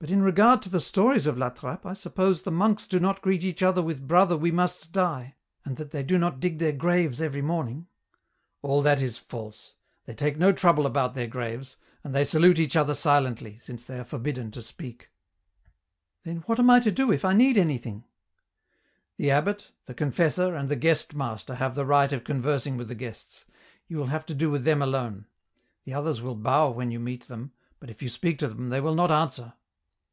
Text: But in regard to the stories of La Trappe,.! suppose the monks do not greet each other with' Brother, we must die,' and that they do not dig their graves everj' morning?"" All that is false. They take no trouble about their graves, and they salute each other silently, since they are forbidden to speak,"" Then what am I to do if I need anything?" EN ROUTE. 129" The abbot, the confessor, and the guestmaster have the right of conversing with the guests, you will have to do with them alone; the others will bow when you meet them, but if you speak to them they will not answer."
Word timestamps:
But 0.00 0.10
in 0.10 0.22
regard 0.22 0.62
to 0.62 0.68
the 0.68 0.78
stories 0.80 1.26
of 1.26 1.36
La 1.36 1.48
Trappe,.! 1.50 1.96
suppose 1.96 2.42
the 2.42 2.52
monks 2.52 2.86
do 2.86 3.00
not 3.00 3.20
greet 3.20 3.42
each 3.42 3.64
other 3.64 3.82
with' 3.82 4.06
Brother, 4.06 4.36
we 4.36 4.52
must 4.52 4.92
die,' 4.92 5.34
and 5.64 5.76
that 5.76 5.90
they 5.90 6.04
do 6.04 6.16
not 6.18 6.38
dig 6.38 6.60
their 6.60 6.70
graves 6.70 7.18
everj' 7.18 7.42
morning?"" 7.42 7.88
All 8.62 8.80
that 8.82 9.02
is 9.02 9.18
false. 9.18 9.74
They 10.04 10.14
take 10.14 10.38
no 10.38 10.52
trouble 10.52 10.86
about 10.86 11.14
their 11.14 11.26
graves, 11.26 11.78
and 12.04 12.14
they 12.14 12.22
salute 12.22 12.60
each 12.60 12.76
other 12.76 12.94
silently, 12.94 13.58
since 13.60 13.84
they 13.84 13.98
are 13.98 14.04
forbidden 14.04 14.52
to 14.52 14.62
speak,"" 14.62 15.10
Then 16.24 16.44
what 16.46 16.60
am 16.60 16.70
I 16.70 16.78
to 16.78 16.92
do 16.92 17.10
if 17.10 17.24
I 17.24 17.32
need 17.32 17.58
anything?" 17.58 18.04
EN 19.18 19.24
ROUTE. 19.24 19.26
129" 19.26 19.26
The 19.26 19.30
abbot, 19.32 19.72
the 19.86 19.94
confessor, 19.94 20.54
and 20.54 20.68
the 20.68 20.76
guestmaster 20.76 21.56
have 21.56 21.74
the 21.74 21.84
right 21.84 22.12
of 22.12 22.22
conversing 22.22 22.76
with 22.76 22.86
the 22.86 22.94
guests, 22.94 23.46
you 23.88 23.96
will 23.96 24.06
have 24.06 24.26
to 24.26 24.34
do 24.36 24.48
with 24.48 24.62
them 24.62 24.80
alone; 24.80 25.26
the 25.82 25.94
others 25.94 26.22
will 26.22 26.36
bow 26.36 26.70
when 26.70 26.92
you 26.92 27.00
meet 27.00 27.26
them, 27.26 27.50
but 27.80 27.90
if 27.90 28.00
you 28.00 28.08
speak 28.08 28.38
to 28.38 28.46
them 28.46 28.68
they 28.68 28.80
will 28.80 28.94
not 28.94 29.10
answer." 29.10 29.54